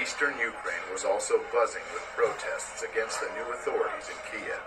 eastern 0.00 0.34
Ukraine 0.38 0.86
was 0.92 1.04
also 1.04 1.40
buzzing 1.52 1.84
with 1.94 2.04
protests 2.16 2.82
against 2.82 3.20
the 3.20 3.28
new 3.36 3.48
authorities 3.52 4.08
in 4.08 4.18
Kiev. 4.28 4.60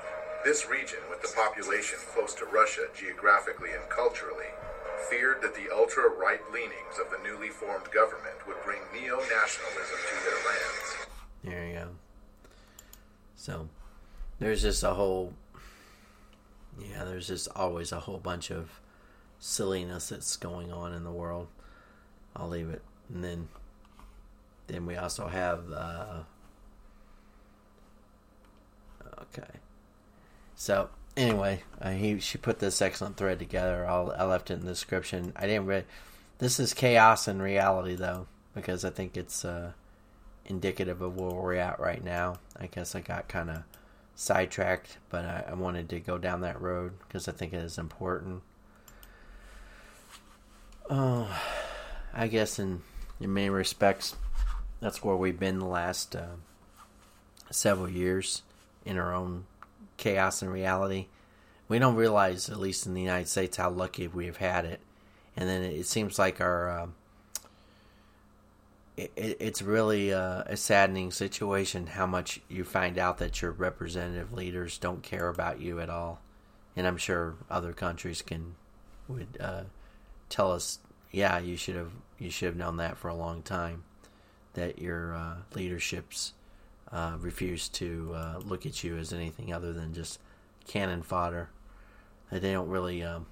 This 0.44 0.68
region, 0.70 1.00
with 1.10 1.22
the 1.22 1.34
population 1.36 2.00
close 2.14 2.34
to 2.36 2.46
Russia 2.46 2.88
geographically 2.96 3.72
and 3.74 3.88
culturally, 3.90 4.52
feared 5.11 5.43
that 5.43 5.55
the 5.55 5.73
ultra 5.75 6.09
right 6.09 6.41
leanings 6.53 6.99
of 7.01 7.11
the 7.11 7.19
newly 7.27 7.49
formed 7.49 7.91
government 7.91 8.47
would 8.47 8.57
bring 8.65 8.81
neo 8.93 9.17
nationalism 9.17 9.99
to 10.09 10.25
their 10.25 10.41
lands. 10.47 10.97
There 11.43 11.67
you 11.67 11.75
go. 11.75 11.89
So 13.37 13.69
there's 14.39 14.63
just 14.63 14.83
a 14.83 14.95
whole 14.95 15.35
yeah, 16.79 17.05
there's 17.05 17.29
just 17.29 17.49
always 17.55 17.93
a 17.93 18.01
whole 18.01 18.19
bunch 18.19 18.51
of 18.51 18.81
silliness 19.39 20.09
that's 20.09 20.37
going 20.37 20.73
on 20.73 20.93
in 20.93 21.05
the 21.05 21.13
world. 21.13 21.49
I'll 22.35 22.49
leave 22.49 22.71
it. 22.71 22.83
And 23.13 23.23
then 23.23 23.49
then 24.67 24.87
we 24.87 24.97
also 24.97 25.29
have 25.29 25.71
uh 25.71 26.23
okay. 29.21 29.59
So 30.55 30.89
anyway, 31.17 31.63
uh, 31.81 31.91
he 31.91 32.19
she 32.19 32.39
put 32.39 32.59
this 32.59 32.83
excellent 32.83 33.17
thread 33.17 33.39
together. 33.39 33.87
I'll, 33.87 34.15
I 34.17 34.25
left 34.25 34.51
it 34.51 34.55
in 34.55 34.61
the 34.61 34.73
description. 34.73 35.33
I 35.37 35.47
didn't 35.47 35.67
read. 35.67 35.85
This 36.39 36.59
is 36.59 36.75
chaos 36.75 37.29
in 37.29 37.41
reality, 37.41 37.95
though, 37.95 38.27
because 38.55 38.85
I 38.85 38.91
think 38.91 39.17
it's 39.17 39.45
uh, 39.45 39.73
indicative 40.45 41.01
of 41.01 41.17
where 41.17 41.31
we're 41.31 41.55
at 41.55 41.79
right 41.81 42.03
now. 42.03 42.39
I 42.59 42.67
guess 42.67 42.95
I 42.95 43.01
got 43.01 43.29
kind 43.29 43.51
of 43.51 43.63
sidetracked, 44.15 44.99
but 45.11 45.25
I, 45.25 45.45
I 45.51 45.55
wanted 45.55 45.89
to 45.91 46.01
go 46.01 46.19
down 46.19 46.41
that 46.43 46.61
road 46.61 46.93
because 47.07 47.29
I 47.29 47.33
think 47.33 47.53
it 47.53 47.63
is 47.63 47.79
important. 47.79 48.43
Oh, 50.91 51.41
I 52.13 52.27
guess 52.27 52.59
in 52.59 52.83
in 53.21 53.33
many 53.33 53.49
respects, 53.49 54.17
that's 54.81 55.03
where 55.03 55.17
we've 55.17 55.39
been 55.39 55.61
the 55.61 55.67
last 55.67 56.15
uh, 56.17 56.37
several 57.51 57.89
years 57.89 58.43
in 58.85 58.99
our 58.99 59.15
own 59.15 59.47
chaos 60.05 60.43
and 60.43 60.53
reality. 60.53 61.07
We 61.67 61.79
don't 61.79 61.97
realize, 61.97 62.51
at 62.51 62.61
least 62.61 62.87
in 62.87 62.93
the 62.93 63.01
United 63.01 63.27
States, 63.27 63.57
how 63.57 63.71
lucky 63.71 64.07
we 64.07 64.27
have 64.27 64.37
had 64.37 64.67
it. 64.67 64.81
And 65.35 65.49
then 65.49 65.63
it 65.63 65.87
seems 65.87 66.19
like 66.19 66.43
our 66.43 66.69
um, 66.69 66.95
it, 68.99 69.13
it's 69.17 69.63
really 69.63 70.11
a, 70.11 70.45
a 70.47 70.59
saddening 70.59 71.11
situation 71.11 71.87
how 71.87 72.07
much 72.07 72.41
you 72.51 72.65
find 72.65 72.99
out 72.99 73.17
that 73.17 73.41
your 73.41 73.51
representative 73.53 74.35
leaders 74.35 74.77
don't 74.77 75.03
care 75.03 75.29
about 75.29 75.59
you 75.59 75.81
at 75.81 75.89
all. 75.89 76.21
And 76.77 76.87
I'm 76.87 76.99
sure 76.99 77.37
other 77.51 77.73
countries 77.73 78.21
can 78.21 78.57
would 79.09 79.39
uh, 79.41 79.63
tell 80.29 80.53
us, 80.53 80.81
yeah, 81.13 81.39
you 81.39 81.57
should 81.57 81.77
have 81.77 81.93
you 82.19 82.31
should 82.31 82.47
have 82.47 82.57
known 82.57 82.77
that 82.77 82.99
for 82.99 83.09
a 83.09 83.15
long 83.15 83.41
time, 83.41 83.85
that 84.53 84.79
your 84.79 85.15
uh, 85.15 85.37
leaderships 85.55 86.35
uh, 86.95 87.17
refuse 87.19 87.69
to 87.69 88.13
uh, 88.15 88.39
look 88.45 88.65
at 88.65 88.85
you 88.85 88.97
as 88.97 89.13
anything 89.13 89.53
other 89.53 89.73
than 89.73 89.93
just 89.93 90.21
cannon 90.67 91.03
fodder. 91.03 91.51
They 92.31 92.53
don't 92.53 92.69
really 92.69 93.03
um, 93.03 93.27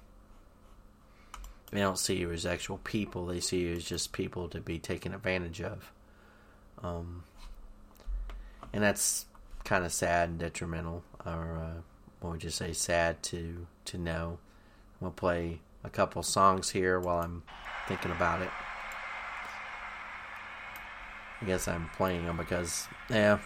they 1.71 1.79
don't 1.79 1.97
see 1.97 2.17
you 2.17 2.31
as 2.31 2.45
actual 2.45 2.77
people. 2.79 3.25
They 3.25 3.39
see 3.39 3.61
you 3.61 3.73
as 3.73 3.85
just 3.85 4.11
people 4.11 4.49
to 4.49 4.59
be 4.59 4.79
taken 4.79 5.13
advantage 5.13 5.61
of. 5.61 5.91
Um, 6.83 7.23
and 8.73 8.83
that's 8.83 9.25
kind 9.63 9.85
of 9.85 9.93
sad 9.93 10.29
and 10.29 10.39
detrimental, 10.39 11.03
or 11.25 11.57
uh, 11.57 11.81
what 12.19 12.31
would 12.33 12.43
you 12.43 12.49
say, 12.49 12.73
sad 12.73 13.23
to 13.23 13.65
to 13.85 13.97
know. 13.97 14.39
We'll 14.99 15.11
play 15.11 15.61
a 15.83 15.89
couple 15.89 16.21
songs 16.21 16.69
here 16.69 16.99
while 16.99 17.19
I'm 17.19 17.43
thinking 17.87 18.11
about 18.11 18.41
it. 18.41 18.49
I 21.41 21.45
guess 21.45 21.67
I'm 21.67 21.89
playing 21.89 22.25
them 22.25 22.37
because, 22.37 22.87
yeah. 23.09 23.39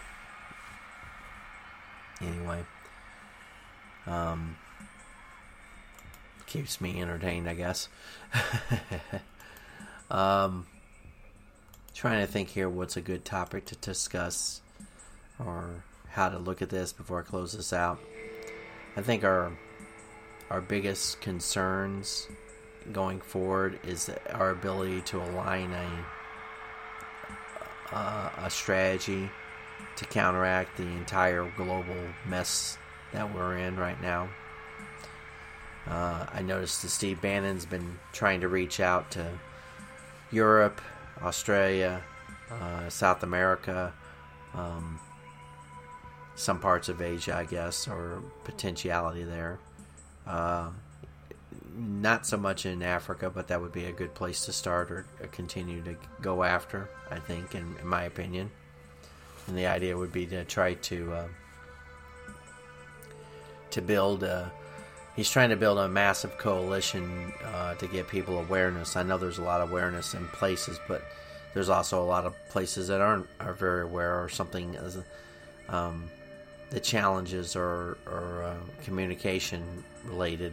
Anyway, 2.20 2.64
um, 4.06 4.56
keeps 6.46 6.80
me 6.80 7.00
entertained, 7.00 7.48
I 7.48 7.54
guess. 7.54 7.88
um, 10.10 10.66
trying 11.94 12.20
to 12.20 12.26
think 12.26 12.48
here 12.48 12.68
what's 12.68 12.96
a 12.96 13.00
good 13.00 13.24
topic 13.24 13.66
to 13.66 13.76
discuss 13.76 14.60
or 15.38 15.84
how 16.08 16.28
to 16.28 16.38
look 16.38 16.62
at 16.62 16.70
this 16.70 16.92
before 16.92 17.20
I 17.20 17.22
close 17.22 17.52
this 17.52 17.72
out. 17.72 18.00
I 18.96 19.02
think 19.02 19.24
our 19.24 19.52
our 20.50 20.60
biggest 20.60 21.20
concerns 21.20 22.26
going 22.92 23.20
forward 23.20 23.78
is 23.86 24.10
our 24.30 24.50
ability 24.50 25.02
to 25.02 25.22
align 25.22 25.72
a 25.72 26.06
uh, 27.94 28.30
a 28.38 28.50
strategy 28.50 29.30
to 29.98 30.04
counteract 30.04 30.76
the 30.76 30.86
entire 30.86 31.50
global 31.56 31.96
mess 32.24 32.78
that 33.12 33.34
we're 33.34 33.56
in 33.56 33.76
right 33.76 34.00
now. 34.00 34.28
Uh, 35.88 36.26
I 36.32 36.42
noticed 36.42 36.82
that 36.82 36.90
Steve 36.90 37.20
Bannon's 37.20 37.66
been 37.66 37.98
trying 38.12 38.40
to 38.42 38.48
reach 38.48 38.78
out 38.78 39.10
to 39.12 39.26
Europe, 40.30 40.80
Australia, 41.22 42.02
uh, 42.50 42.88
South 42.88 43.24
America, 43.24 43.92
um, 44.54 45.00
some 46.36 46.60
parts 46.60 46.88
of 46.88 47.02
Asia, 47.02 47.34
I 47.34 47.44
guess, 47.44 47.88
or 47.88 48.22
potentiality 48.44 49.24
there. 49.24 49.58
Uh, 50.26 50.68
not 51.76 52.24
so 52.24 52.36
much 52.36 52.66
in 52.66 52.82
Africa, 52.82 53.30
but 53.30 53.48
that 53.48 53.60
would 53.60 53.72
be 53.72 53.86
a 53.86 53.92
good 53.92 54.14
place 54.14 54.44
to 54.44 54.52
start 54.52 54.90
or, 54.90 55.06
continue 55.32 55.82
to 55.82 55.96
go 56.20 56.44
after, 56.44 56.88
I 57.10 57.18
think, 57.18 57.54
in, 57.54 57.74
in, 57.80 57.86
my 57.86 58.04
opinion. 58.04 58.50
And 59.48 59.56
the 59.56 59.66
idea 59.66 59.96
would 59.96 60.12
be 60.12 60.26
to 60.26 60.44
try 60.44 60.74
to 60.74 61.12
uh, 61.12 61.28
to 63.70 63.82
build 63.82 64.22
a 64.22 64.52
he's 65.16 65.30
trying 65.30 65.50
to 65.50 65.56
build 65.56 65.78
a 65.78 65.88
massive 65.88 66.38
coalition 66.38 67.32
uh, 67.44 67.74
to 67.74 67.86
get 67.88 68.06
people 68.06 68.38
awareness. 68.38 68.94
I 68.94 69.02
know 69.02 69.18
there's 69.18 69.38
a 69.38 69.42
lot 69.42 69.60
of 69.60 69.70
awareness 69.70 70.14
in 70.14 70.26
places, 70.28 70.78
but 70.86 71.02
there's 71.54 71.68
also 71.68 72.02
a 72.02 72.06
lot 72.06 72.24
of 72.24 72.34
places 72.50 72.88
that 72.88 73.00
aren't 73.00 73.26
are 73.40 73.52
very 73.52 73.82
aware 73.82 74.22
or 74.22 74.28
something. 74.28 74.76
Um, 75.68 76.10
the 76.70 76.80
challenges 76.80 77.56
are, 77.56 77.98
are 78.06 78.42
uh, 78.44 78.56
communication 78.84 79.82
related, 80.04 80.52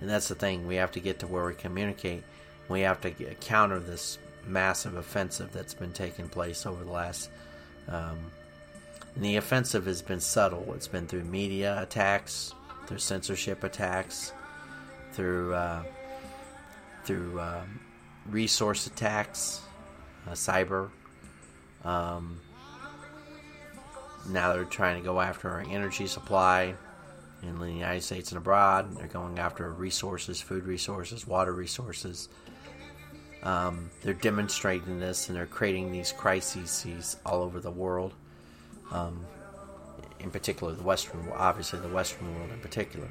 and 0.00 0.08
that's 0.08 0.28
the 0.28 0.34
thing. 0.34 0.66
We 0.66 0.76
have 0.76 0.92
to 0.92 1.00
get 1.00 1.18
to 1.20 1.26
where 1.26 1.44
we 1.44 1.54
communicate. 1.54 2.22
We 2.68 2.80
have 2.80 3.00
to 3.02 3.10
get, 3.10 3.40
counter 3.40 3.80
this 3.80 4.18
massive 4.46 4.96
offensive 4.96 5.52
that's 5.52 5.74
been 5.74 5.92
taking 5.92 6.28
place 6.28 6.66
over 6.66 6.84
the 6.84 6.90
last. 6.90 7.30
Um, 7.88 8.18
the 9.16 9.36
offensive 9.36 9.86
has 9.86 10.02
been 10.02 10.20
subtle. 10.20 10.72
It's 10.74 10.88
been 10.88 11.06
through 11.06 11.24
media 11.24 11.80
attacks, 11.80 12.54
through 12.86 12.98
censorship 12.98 13.64
attacks, 13.64 14.32
through 15.12 15.54
uh, 15.54 15.82
through 17.04 17.40
um, 17.40 17.80
resource 18.28 18.86
attacks, 18.86 19.60
uh, 20.26 20.32
cyber. 20.32 20.90
Um, 21.84 22.40
now 24.28 24.52
they're 24.52 24.64
trying 24.64 25.00
to 25.00 25.04
go 25.04 25.20
after 25.20 25.48
our 25.48 25.64
energy 25.70 26.06
supply 26.06 26.74
in 27.42 27.58
the 27.58 27.70
United 27.70 28.02
States 28.02 28.32
and 28.32 28.38
abroad. 28.38 28.96
They're 28.96 29.06
going 29.06 29.38
after 29.38 29.70
resources, 29.70 30.40
food 30.40 30.64
resources, 30.64 31.26
water 31.26 31.52
resources. 31.52 32.28
Um, 33.46 33.90
they're 34.02 34.12
demonstrating 34.12 34.98
this 34.98 35.28
and 35.28 35.36
they're 35.36 35.46
creating 35.46 35.92
these 35.92 36.10
crises 36.10 37.16
all 37.24 37.42
over 37.42 37.60
the 37.60 37.70
world. 37.70 38.12
Um, 38.90 39.24
in 40.18 40.32
particular, 40.32 40.72
the 40.72 40.82
Western, 40.82 41.28
obviously 41.32 41.78
the 41.78 41.88
Western 41.88 42.34
world 42.34 42.50
in 42.50 42.58
particular. 42.58 43.08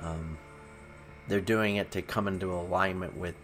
Um, 0.00 0.38
they're 1.26 1.40
doing 1.40 1.74
it 1.74 1.90
to 1.90 2.02
come 2.02 2.28
into 2.28 2.52
alignment 2.52 3.16
with, 3.16 3.34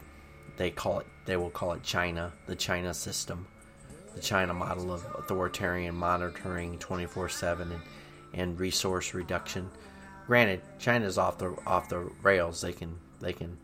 they 0.57 0.71
call 0.71 1.01
it, 1.01 1.07
they 1.27 1.37
will 1.37 1.51
call 1.51 1.73
it 1.73 1.83
China, 1.83 2.33
the 2.47 2.55
China 2.55 2.95
system, 2.95 3.49
the 4.15 4.21
China 4.21 4.55
model 4.55 4.93
of 4.93 5.05
authoritarian 5.19 5.97
monitoring 5.97 6.79
24/7 6.79 7.63
and, 7.63 7.81
and 8.35 8.61
resource 8.61 9.15
reduction. 9.15 9.69
Granted, 10.29 10.63
China's 10.79 11.19
off 11.19 11.39
the 11.39 11.57
off 11.67 11.89
the 11.89 12.09
rails. 12.23 12.61
They 12.61 12.73
can 12.73 12.97
they 13.21 13.33
can 13.33 13.59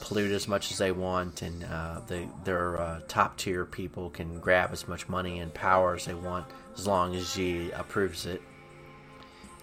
pollute 0.00 0.32
as 0.32 0.48
much 0.48 0.70
as 0.72 0.78
they 0.78 0.92
want, 0.92 1.42
and 1.42 1.64
uh, 1.64 2.00
they, 2.06 2.28
their 2.44 2.80
uh, 2.80 3.00
top 3.08 3.36
tier 3.36 3.64
people 3.64 4.10
can 4.10 4.40
grab 4.40 4.70
as 4.72 4.88
much 4.88 5.08
money 5.08 5.38
and 5.38 5.52
power 5.52 5.94
as 5.94 6.06
they 6.06 6.14
want, 6.14 6.46
as 6.76 6.86
long 6.86 7.14
as 7.14 7.30
Xi 7.30 7.70
approves 7.72 8.26
it. 8.26 8.42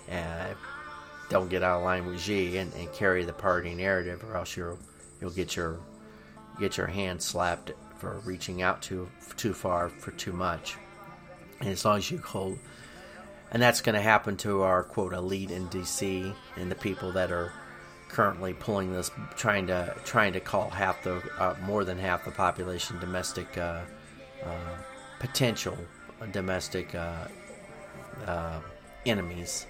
Uh, 0.09 0.53
don't 1.29 1.49
get 1.49 1.63
out 1.63 1.79
of 1.79 1.83
line 1.83 2.05
with 2.05 2.19
Xi 2.21 2.57
and, 2.57 2.73
and 2.75 2.91
carry 2.93 3.25
the 3.25 3.33
party 3.33 3.75
narrative, 3.75 4.23
or 4.23 4.37
else 4.37 4.55
you'll 4.55 4.79
you'll 5.19 5.31
get 5.31 5.55
your 5.55 5.79
get 6.59 6.77
your 6.77 6.87
hand 6.87 7.21
slapped 7.21 7.71
for 7.97 8.19
reaching 8.19 8.61
out 8.61 8.81
too 8.81 9.09
too 9.35 9.53
far 9.53 9.89
for 9.89 10.11
too 10.11 10.31
much. 10.31 10.77
And 11.59 11.69
as 11.69 11.83
long 11.83 11.97
as 11.97 12.09
you 12.09 12.19
hold, 12.19 12.59
and 13.51 13.61
that's 13.61 13.81
going 13.81 13.95
to 13.95 14.01
happen 14.01 14.37
to 14.37 14.61
our 14.61 14.83
quote 14.83 15.13
elite 15.13 15.51
in 15.51 15.67
DC 15.69 16.33
and 16.55 16.71
the 16.71 16.75
people 16.75 17.11
that 17.13 17.31
are 17.31 17.51
currently 18.09 18.53
pulling 18.53 18.93
this, 18.93 19.11
trying 19.35 19.67
to 19.67 19.95
trying 20.05 20.33
to 20.33 20.39
call 20.39 20.69
half 20.69 21.03
the 21.03 21.21
uh, 21.39 21.55
more 21.63 21.83
than 21.83 21.97
half 21.97 22.25
the 22.25 22.31
population 22.31 22.99
domestic 22.99 23.57
uh, 23.57 23.81
uh, 24.43 24.77
potential 25.19 25.77
domestic 26.31 26.95
uh, 26.95 27.27
uh, 28.25 28.59
enemies. 29.05 29.67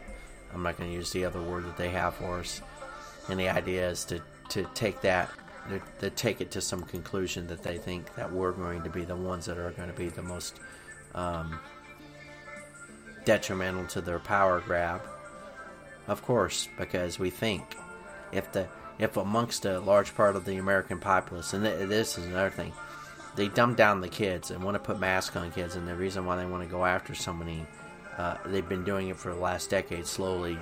I'm 0.54 0.64
not 0.64 0.78
going 0.78 0.90
to 0.90 0.96
use 0.96 1.12
the 1.12 1.26
other 1.26 1.42
word 1.42 1.66
that 1.66 1.78
they 1.78 1.90
have 1.90 2.16
for 2.16 2.40
us. 2.40 2.62
And 3.30 3.40
the 3.40 3.50
idea 3.50 3.90
is 3.90 4.06
to 4.06 4.22
to 4.50 4.64
take 4.74 5.02
that 5.02 5.30
to, 6.00 6.10
take 6.10 6.42
it 6.42 6.52
to 6.52 6.62
some 6.62 6.82
conclusion 6.84 7.48
that 7.48 7.64
they 7.64 7.78
think 7.78 8.16
that 8.16 8.32
we're 8.32 8.54
going 8.54 8.84
to 8.84 8.90
be 8.90 9.04
the 9.04 9.16
ones 9.16 9.46
that 9.46 9.58
are 9.58 9.72
going 9.72 9.90
to 9.90 9.98
be 9.98 10.08
the 10.08 10.22
most 10.22 10.56
um, 11.14 11.60
detrimental 13.26 13.86
to 13.88 14.02
their 14.02 14.20
power 14.20 14.62
grab. 14.62 15.02
Of 16.08 16.22
course, 16.22 16.70
because 16.78 17.20
we 17.20 17.30
think 17.30 17.76
if 18.32 18.52
the 18.52 18.68
if 19.00 19.16
amongst 19.16 19.66
a 19.66 19.80
large 19.80 20.16
part 20.16 20.36
of 20.36 20.46
the 20.46 20.58
American 20.58 21.00
populace, 21.00 21.54
and 21.54 21.64
th- 21.64 21.88
this 21.88 22.18
is 22.18 22.26
another 22.26 22.50
thing, 22.50 22.74
they 23.36 23.48
dumb 23.48 23.76
down 23.76 24.02
the 24.02 24.10
kids 24.10 24.50
and 24.50 24.64
want 24.64 24.76
to 24.76 24.80
put 24.80 25.00
masks 25.00 25.36
on 25.36 25.52
kids, 25.52 25.76
and 25.76 25.88
the 25.88 25.96
reason 25.96 26.26
why 26.26 26.36
they 26.36 26.46
want 26.46 26.64
to 26.64 26.70
go 26.70 26.84
after 26.84 27.14
so 27.14 27.32
many, 27.32 27.66
uh, 28.18 28.38
they've 28.48 28.68
been 28.68 28.84
doing 28.84 29.10
it 29.10 29.16
for 29.16 29.34
the 29.34 29.40
last 29.40 29.70
decade, 29.70 30.08
slowly 30.08 30.58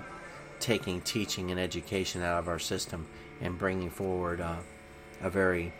taking 0.59 0.99
teaching 1.01 1.51
and 1.51 1.59
education 1.59 2.21
out 2.21 2.39
of 2.39 2.47
our 2.47 2.59
system 2.59 3.07
and 3.41 3.57
bringing 3.57 3.89
forward 3.89 4.41
uh, 4.41 4.55
a 5.21 5.29
very 5.29 5.71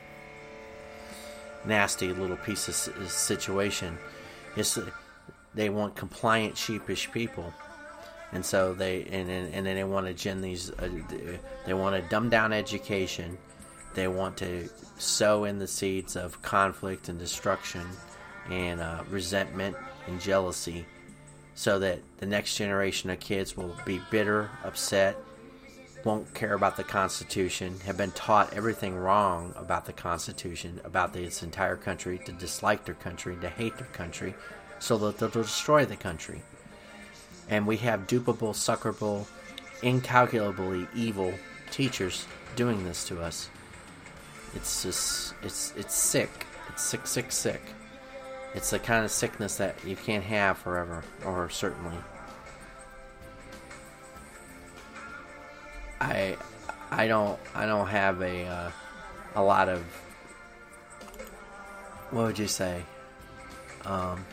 nasty 1.65 2.13
little 2.13 2.38
piece 2.38 2.68
of 2.68 3.10
situation. 3.10 3.98
It's, 4.56 4.80
they 5.54 5.70
want 5.70 5.96
compliant, 5.96 6.58
sheepish 6.58 7.12
people 7.12 7.54
and 8.32 8.46
so 8.46 8.74
they 8.74 9.03
and 9.03 9.29
and, 9.29 9.53
and 9.53 9.65
they 9.65 9.84
want 9.84 10.08
to 10.08 10.13
gen 10.13 10.41
these 10.41 10.72
uh, 10.72 10.89
they 11.65 11.74
want 11.74 11.96
to 11.96 12.10
dumb 12.10 12.29
down 12.29 12.53
education. 12.53 13.38
They 13.94 14.08
want 14.08 14.36
to 14.38 14.70
sow 14.98 15.46
in 15.46 15.60
the 15.60 15.67
seeds 15.67 16.15
of 16.15 16.41
conflict 16.41 17.08
and 17.08 17.17
destruction 17.17 17.86
and 18.49 18.82
uh, 18.82 19.04
resentment 19.10 19.76
and 20.08 20.19
jealousy 20.19 20.86
so 21.56 21.80
that 21.80 21.99
the 22.17 22.26
next 22.26 22.58
generation 22.58 23.10
of 23.10 23.19
kids 23.19 23.56
will 23.56 23.76
be 23.86 24.02
bitter 24.12 24.49
upset 24.63 25.15
won't 26.04 26.32
care 26.36 26.54
about 26.54 26.78
the 26.78 26.84
constitution 26.84 27.80
have 27.80 27.97
been 27.97 28.12
taught 28.12 28.54
everything 28.54 28.95
wrong 28.95 29.54
about 29.58 29.86
the 29.86 29.93
constitution 29.93 30.80
about 30.84 31.13
this 31.13 31.41
entire 31.41 31.76
country 31.76 32.19
to 32.19 32.32
dislike 32.34 32.86
their 32.86 32.95
country 32.95 33.36
to 33.41 33.49
hate 33.49 33.76
their 33.78 33.88
country 33.88 34.36
so 34.78 34.97
that 34.97 35.17
they'll 35.17 35.30
destroy 35.30 35.84
the 35.84 35.95
country 35.95 36.41
and 37.49 37.67
we 37.67 37.77
have 37.77 38.08
dupable, 38.08 38.53
suckerable, 38.53 39.25
incalculably 39.81 40.88
evil 40.95 41.34
teachers 41.71 42.25
doing 42.55 42.84
this 42.84 43.08
to 43.08 43.21
us. 43.21 43.49
It's 44.55 44.84
just 44.84 45.34
it's 45.43 45.73
it's 45.75 45.93
sick. 45.93 46.29
It's 46.69 46.84
sick, 46.84 47.05
sick, 47.05 47.31
sick. 47.31 47.62
It's 48.53 48.69
the 48.69 48.79
kind 48.79 49.03
of 49.03 49.12
sickness 49.12 49.58
that 49.58 49.75
you 49.86 49.95
can't 49.95 50.23
have 50.23 50.58
forever, 50.58 51.03
or 51.25 51.49
certainly. 51.49 51.97
I 55.99 56.38
I 56.89 57.08
don't 57.08 57.38
I 57.53 57.65
don't 57.65 57.88
have 57.88 58.21
a 58.21 58.45
uh, 58.45 58.71
a 59.36 59.43
lot 59.43 59.67
of 59.67 59.84
what 62.12 62.27
would 62.27 62.39
you 62.39 62.47
say? 62.47 62.84
Um, 63.84 64.25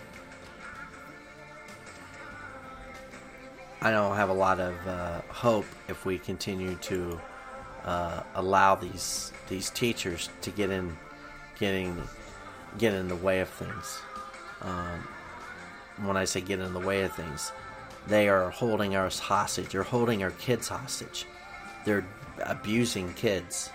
I 3.84 3.90
don't 3.90 4.14
have 4.14 4.28
a 4.28 4.32
lot 4.32 4.60
of 4.60 4.86
uh, 4.86 5.22
hope 5.28 5.66
if 5.88 6.06
we 6.06 6.16
continue 6.16 6.76
to 6.76 7.20
uh, 7.84 8.22
allow 8.36 8.76
these 8.76 9.32
these 9.48 9.70
teachers 9.70 10.28
to 10.42 10.50
get 10.52 10.70
in, 10.70 10.96
getting 11.58 12.00
get 12.78 12.94
in 12.94 13.08
the 13.08 13.16
way 13.16 13.40
of 13.40 13.48
things. 13.48 13.98
Um, 14.60 15.08
when 16.04 16.16
I 16.16 16.26
say 16.26 16.40
get 16.40 16.60
in 16.60 16.72
the 16.72 16.80
way 16.80 17.02
of 17.02 17.12
things, 17.12 17.50
they 18.06 18.28
are 18.28 18.50
holding 18.50 18.94
us 18.94 19.18
hostage. 19.18 19.70
They're 19.70 19.82
holding 19.82 20.22
our 20.22 20.30
kids 20.30 20.68
hostage. 20.68 21.26
They're 21.84 22.06
abusing 22.44 23.12
kids 23.14 23.68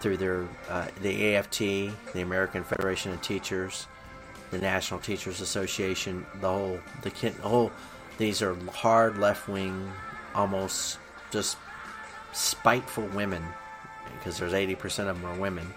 through 0.00 0.16
their 0.16 0.48
uh, 0.68 0.88
the 1.00 1.36
AFT, 1.36 1.58
the 1.58 2.22
American 2.22 2.64
Federation 2.64 3.12
of 3.12 3.22
Teachers, 3.22 3.86
the 4.50 4.58
National 4.58 4.98
Teachers 4.98 5.40
Association, 5.40 6.26
the 6.40 6.48
whole 6.48 6.80
the 7.02 7.10
kid, 7.10 7.36
the 7.36 7.48
whole 7.48 7.70
these 8.18 8.42
are 8.42 8.54
hard 8.70 9.18
left 9.18 9.48
wing, 9.48 9.92
almost 10.34 10.98
just 11.30 11.56
spiteful 12.32 13.06
women, 13.08 13.42
because 14.18 14.38
there's 14.38 14.52
80% 14.52 15.08
of 15.08 15.20
them 15.20 15.24
are 15.24 15.38
women, 15.38 15.72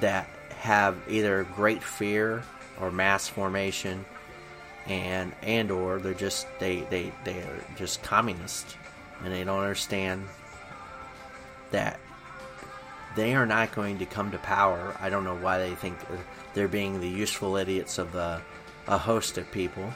that 0.00 0.28
have 0.56 0.96
either 1.08 1.44
great 1.54 1.82
fear 1.82 2.42
or 2.80 2.90
mass 2.90 3.28
formation 3.28 4.04
and 4.86 5.32
and 5.42 5.70
or 5.70 5.98
they're 5.98 6.12
just 6.12 6.46
they 6.58 6.80
they 6.90 7.12
they're 7.24 7.64
just 7.76 8.02
communist 8.02 8.76
and 9.22 9.32
they 9.32 9.44
don't 9.44 9.60
understand 9.60 10.26
that 11.70 11.98
they 13.16 13.34
are 13.34 13.46
not 13.46 13.74
going 13.74 13.98
to 13.98 14.06
come 14.06 14.30
to 14.32 14.38
power. 14.38 14.96
I 15.00 15.08
don't 15.08 15.24
know 15.24 15.36
why 15.36 15.58
they 15.58 15.74
think 15.74 15.96
they're 16.52 16.68
being 16.68 17.00
the 17.00 17.08
useful 17.08 17.56
idiots 17.56 17.98
of 17.98 18.14
a, 18.14 18.42
a 18.86 18.98
host 18.98 19.38
of 19.38 19.50
people 19.52 19.92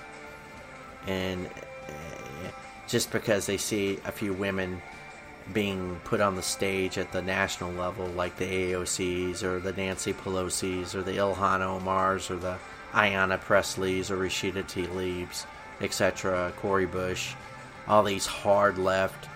and 1.08 1.46
uh, 1.46 2.50
just 2.86 3.10
because 3.10 3.46
they 3.46 3.56
see 3.56 3.98
a 4.04 4.12
few 4.12 4.32
women 4.32 4.80
being 5.54 5.98
put 6.04 6.20
on 6.20 6.36
the 6.36 6.42
stage 6.42 6.98
at 6.98 7.10
the 7.12 7.22
national 7.22 7.72
level, 7.72 8.06
like 8.08 8.36
the 8.36 8.44
AOCs 8.44 9.42
or 9.42 9.58
the 9.58 9.72
Nancy 9.72 10.12
Pelosi's 10.12 10.94
or 10.94 11.02
the 11.02 11.12
Ilhan 11.12 11.60
Omars 11.60 12.30
or 12.30 12.36
the 12.36 12.58
Ayanna 12.92 13.40
Presleys 13.40 14.10
or 14.10 14.18
Rashida 14.18 14.62
Tlaibs, 14.64 15.46
etc., 15.80 16.52
Cori 16.58 16.84
Bush, 16.84 17.34
all 17.86 18.02
these 18.02 18.26
hard 18.26 18.76
left, 18.76 19.28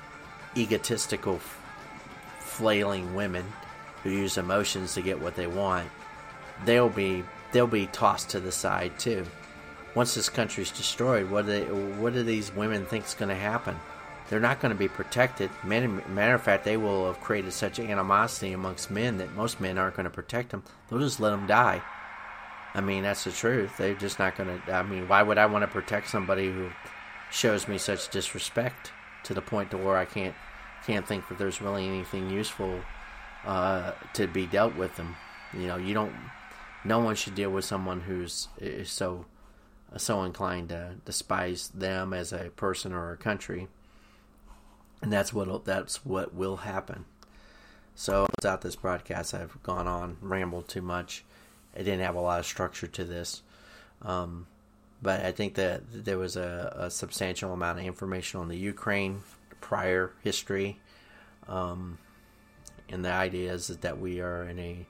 egotistical, 0.54 1.40
flailing 2.38 3.14
women 3.14 3.46
who 4.02 4.10
use 4.10 4.36
emotions 4.36 4.92
to 4.92 5.00
get 5.00 5.18
what 5.18 5.36
they 5.36 5.46
want, 5.46 5.88
they'll 6.66 6.90
be 6.90 7.24
they'll 7.52 7.66
be 7.66 7.86
tossed 7.86 8.28
to 8.30 8.40
the 8.40 8.52
side 8.52 8.98
too 8.98 9.24
once 9.94 10.14
this 10.14 10.28
country's 10.28 10.70
destroyed, 10.70 11.30
what 11.30 11.46
do, 11.46 11.52
they, 11.52 11.64
what 12.00 12.14
do 12.14 12.22
these 12.22 12.52
women 12.52 12.86
think 12.86 13.04
is 13.04 13.14
going 13.14 13.28
to 13.28 13.34
happen? 13.34 13.76
They're 14.28 14.40
not 14.40 14.60
going 14.60 14.72
to 14.72 14.78
be 14.78 14.88
protected. 14.88 15.50
Matter 15.64 16.34
of 16.34 16.42
fact, 16.42 16.64
they 16.64 16.78
will 16.78 17.06
have 17.06 17.20
created 17.20 17.52
such 17.52 17.78
animosity 17.78 18.52
amongst 18.52 18.90
men 18.90 19.18
that 19.18 19.34
most 19.34 19.60
men 19.60 19.76
aren't 19.76 19.96
going 19.96 20.04
to 20.04 20.10
protect 20.10 20.50
them. 20.50 20.62
They'll 20.88 21.00
just 21.00 21.20
let 21.20 21.30
them 21.30 21.46
die. 21.46 21.82
I 22.74 22.80
mean, 22.80 23.02
that's 23.02 23.24
the 23.24 23.32
truth. 23.32 23.76
They're 23.76 23.94
just 23.94 24.18
not 24.18 24.36
going 24.36 24.62
to. 24.62 24.72
I 24.72 24.82
mean, 24.82 25.06
why 25.06 25.22
would 25.22 25.36
I 25.36 25.46
want 25.46 25.62
to 25.62 25.68
protect 25.68 26.08
somebody 26.08 26.50
who 26.50 26.70
shows 27.30 27.68
me 27.68 27.76
such 27.76 28.08
disrespect 28.08 28.92
to 29.24 29.34
the 29.34 29.42
point 29.42 29.70
to 29.72 29.76
where 29.76 29.96
I 29.96 30.06
can't 30.06 30.34
can't 30.86 31.06
think 31.06 31.28
that 31.28 31.38
there's 31.38 31.60
really 31.60 31.86
anything 31.86 32.30
useful 32.30 32.80
uh, 33.44 33.92
to 34.14 34.26
be 34.26 34.46
dealt 34.46 34.74
with 34.76 34.96
them? 34.96 35.16
You 35.52 35.66
know, 35.66 35.76
you 35.76 35.92
don't. 35.92 36.14
No 36.84 37.00
one 37.00 37.14
should 37.14 37.34
deal 37.34 37.50
with 37.50 37.66
someone 37.66 38.00
who's 38.00 38.48
so 38.84 39.26
so 39.96 40.22
inclined 40.22 40.70
to 40.70 40.96
despise 41.04 41.68
them 41.68 42.12
as 42.12 42.32
a 42.32 42.50
person 42.56 42.92
or 42.92 43.12
a 43.12 43.16
country, 43.16 43.68
and 45.02 45.12
that's 45.12 45.32
what 45.32 45.64
that's 45.64 46.04
what 46.04 46.34
will 46.34 46.58
happen. 46.58 47.04
So 47.94 48.26
without 48.36 48.62
this 48.62 48.76
broadcast, 48.76 49.34
I've 49.34 49.62
gone 49.62 49.86
on 49.86 50.16
rambled 50.20 50.68
too 50.68 50.82
much. 50.82 51.24
I 51.74 51.78
didn't 51.78 52.00
have 52.00 52.14
a 52.14 52.20
lot 52.20 52.40
of 52.40 52.46
structure 52.46 52.86
to 52.86 53.04
this, 53.04 53.42
um, 54.02 54.46
but 55.02 55.24
I 55.24 55.32
think 55.32 55.54
that 55.54 55.82
there 55.92 56.18
was 56.18 56.36
a, 56.36 56.74
a, 56.76 56.90
substantial 56.90 57.52
amount 57.52 57.78
of 57.78 57.84
information 57.84 58.40
on 58.40 58.48
the 58.48 58.56
Ukraine 58.56 59.22
prior 59.60 60.12
history, 60.22 60.78
um, 61.48 61.98
and 62.88 63.04
the 63.04 63.12
idea 63.12 63.52
is 63.52 63.68
that 63.68 63.98
we 63.98 64.20
are 64.20 64.44
in 64.44 64.58
a 64.58 64.86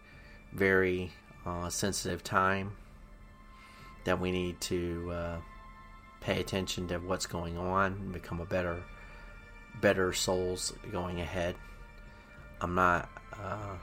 very 0.52 1.12
uh, 1.46 1.68
sensitive 1.70 2.22
time 2.22 2.72
that 4.04 4.20
we 4.20 4.30
need 4.30 4.60
to 4.62 5.10
uh, 5.12 5.36
pay 6.20 6.40
attention 6.40 6.88
to 6.88 6.98
what's 6.98 7.26
going 7.26 7.58
on 7.58 7.92
and 7.92 8.12
become 8.12 8.40
a 8.40 8.44
better 8.44 8.82
better 9.80 10.12
souls 10.12 10.72
going 10.90 11.20
ahead. 11.20 11.56
I'm 12.60 12.74
not 12.74 13.08
uh, 13.32 13.76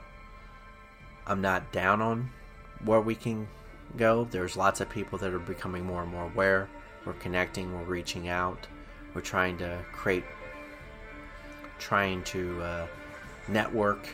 i'm 1.26 1.40
not 1.40 1.72
down 1.72 2.00
on 2.00 2.30
where 2.84 3.00
we 3.00 3.14
can 3.14 3.48
go. 3.96 4.24
There's 4.30 4.56
lots 4.56 4.80
of 4.80 4.88
people 4.88 5.18
that 5.18 5.34
are 5.34 5.38
becoming 5.38 5.84
more 5.84 6.02
and 6.02 6.10
more 6.10 6.24
aware. 6.24 6.68
We're 7.04 7.12
connecting 7.14 7.72
we're 7.74 7.84
reaching 7.84 8.28
out. 8.28 8.66
We're 9.14 9.20
trying 9.20 9.58
to 9.58 9.84
create 9.92 10.24
trying 11.78 12.22
to 12.24 12.62
uh, 12.62 12.86
network 13.48 14.08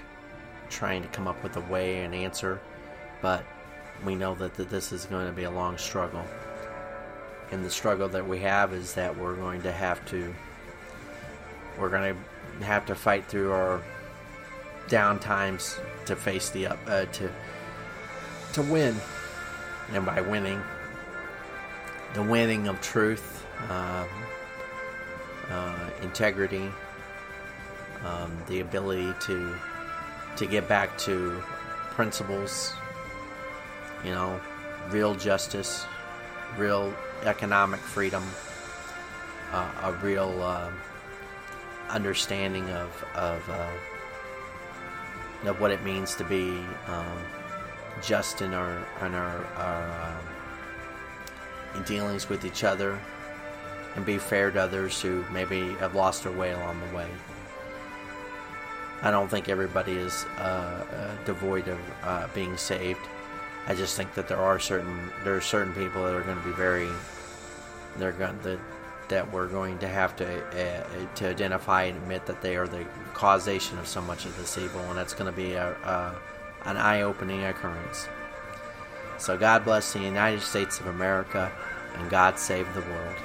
trying 0.69 1.03
to 1.03 1.09
come 1.09 1.29
up 1.29 1.43
with 1.43 1.57
a 1.57 1.61
way 1.63 2.01
and 2.05 2.15
answer. 2.15 2.61
But 3.23 3.45
we 4.05 4.15
know 4.15 4.35
that, 4.37 4.55
that 4.55 4.71
this 4.71 4.93
is 4.93 5.07
going 5.07 5.27
to 5.27 5.33
be 5.33 5.45
a 5.45 5.51
long 5.51 5.79
struggle. 5.79 6.25
And 7.51 7.65
the 7.65 7.71
struggle 7.71 8.09
that 8.09 8.27
we 8.27 8.41
have 8.41 8.73
is 8.73 8.95
that 8.95 9.17
we're 9.17 9.37
going 9.37 9.63
to 9.63 9.73
have 9.73 10.05
to 10.07 10.35
we're 11.79 11.91
going 11.91 12.17
to 12.59 12.65
have 12.65 12.87
to 12.87 12.95
fight 12.95 13.27
through 13.27 13.53
our 13.53 13.83
down 14.89 15.19
times 15.19 15.79
to 16.07 16.17
face 16.17 16.51
the 16.51 16.69
up 16.69 16.79
uh, 16.87 17.05
to 17.07 17.31
to 18.55 18.63
win. 18.63 18.97
And 19.93 20.05
by 20.05 20.21
winning, 20.21 20.61
the 22.15 22.23
winning 22.23 22.67
of 22.67 22.81
truth, 22.81 23.47
um, 23.71 24.09
uh, 25.49 25.91
integrity, 26.03 26.69
um, 28.05 28.37
the 28.49 28.61
ability 28.61 29.13
to 29.21 29.57
to 30.37 30.47
get 30.47 30.69
back 30.69 30.99
to 30.99 31.43
principles 31.91 32.73
you 34.05 34.11
know, 34.11 34.41
real 34.91 35.15
justice, 35.15 35.85
real 36.57 36.95
economic 37.25 37.81
freedom, 37.81 38.23
uh, 39.53 39.71
a 39.85 39.93
real 40.05 40.43
uh, 40.43 40.71
understanding 41.89 42.69
of 42.71 43.05
of, 43.15 43.49
uh, 43.51 43.71
of 45.49 45.61
what 45.61 45.71
it 45.71 45.83
means 45.83 46.15
to 46.17 46.25
be 46.25 46.65
um, 46.87 47.19
just 48.03 48.43
in 48.43 48.53
our 48.55 48.79
in 49.03 49.15
our, 49.15 49.45
our 49.57 50.09
um, 50.09 50.25
in 51.77 51.83
dealings 51.85 52.29
with 52.29 52.45
each 52.45 52.65
other, 52.65 52.99
and 53.95 54.05
be 54.05 54.19
fair 54.19 54.51
to 54.51 54.61
others 54.61 55.01
who 55.01 55.25
maybe 55.33 55.75
have 55.75 55.95
lost 55.95 56.25
their 56.25 56.33
way 56.33 56.53
along 56.53 56.81
the 56.89 56.97
way. 56.97 57.09
I 59.03 59.11
don't 59.11 59.29
think 59.29 59.49
everybody 59.49 59.93
is 59.93 60.25
uh, 60.39 60.41
uh, 60.41 61.25
devoid 61.25 61.69
of 61.69 61.79
uh, 62.03 62.29
being 62.35 62.57
saved. 62.57 63.01
I 63.67 63.75
just 63.75 63.97
think 63.97 64.15
that 64.15 64.29
there 64.29 64.39
are 64.39 64.59
certain 64.59 65.11
there 65.25 65.35
are 65.35 65.41
certain 65.41 65.73
people 65.75 66.05
that 66.05 66.15
are 66.15 66.23
going 66.23 66.39
to 66.39 66.45
be 66.45 66.53
very 66.53 66.89
they're 67.97 68.13
going 68.13 68.39
that 68.43 68.61
that 69.09 69.33
we're 69.33 69.47
going 69.47 69.79
to 69.79 69.89
have 69.89 70.17
to 70.17 70.27
uh, 70.27 71.15
to 71.17 71.29
identify 71.29 71.85
and 71.85 71.97
admit 71.99 72.27
that 72.27 72.43
they 72.43 72.57
are 72.57 72.67
the 72.67 72.85
causation 73.15 73.79
of 73.79 73.87
so 73.87 74.01
much 74.01 74.25
of 74.25 74.37
this 74.37 74.59
evil, 74.59 74.81
and 74.83 74.99
that's 74.99 75.15
going 75.15 75.31
to 75.31 75.37
be 75.37 75.55
a, 75.55 75.73
a 75.73 76.15
an 76.65 76.77
eye-opening 76.77 77.45
occurrence. 77.45 78.09
So 79.19 79.39
God 79.39 79.65
bless 79.65 79.93
the 79.93 80.01
United 80.01 80.43
States 80.43 80.81
of 80.81 80.87
America, 80.87 81.53
and 81.95 82.11
God 82.11 82.39
save 82.39 82.73
the 82.75 82.83
world. 82.83 83.17